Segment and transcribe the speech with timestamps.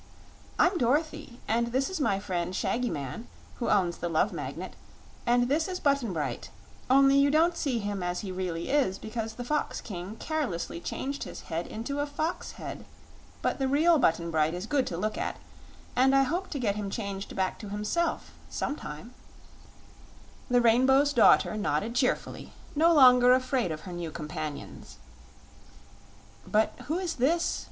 [0.57, 4.73] "I'm Dorothy; and this is my friend Shaggy Man, who owns the Love Magnet;
[5.27, 6.49] and this is Button Bright
[6.89, 11.25] only you don't see him as he really is because the Fox King carelessly changed
[11.25, 12.83] his head into a fox head.
[13.43, 15.37] But the real Button Bright is good to look at,
[15.95, 19.13] and I hope to get him changed back to himself, some time."
[20.49, 24.97] The Rainbow's Daughter nodded cheerfully, no longer afraid of her new companions.
[26.47, 27.59] "But who is this?"